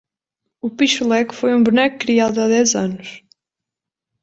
[0.63, 3.21] O pixuleco foi um boneco criado há dez anos